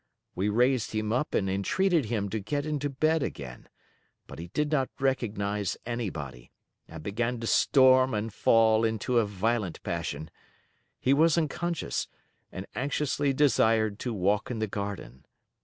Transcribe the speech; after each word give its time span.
We 0.33 0.49
raised 0.49 0.93
him 0.93 1.13
up 1.13 1.35
and 1.35 1.47
entreated 1.47 2.05
him 2.05 2.27
to 2.29 2.39
get 2.39 2.65
into 2.65 2.89
bed 2.89 3.21
again; 3.21 3.69
but 4.25 4.39
he 4.39 4.47
did 4.47 4.71
not 4.71 4.89
recognise 4.99 5.77
anybody, 5.85 6.49
and 6.87 7.03
began 7.03 7.39
to 7.39 7.45
storm 7.45 8.15
and 8.15 8.33
fall 8.33 8.83
into 8.83 9.19
a 9.19 9.27
violent 9.27 9.83
passion. 9.83 10.31
He 10.99 11.13
was 11.13 11.37
unconscious, 11.37 12.07
and 12.51 12.65
anxiously 12.73 13.31
desired 13.31 13.99
to 13.99 14.11
walk 14.11 14.49
in 14.49 14.57
the 14.57 14.65
garden. 14.65 15.23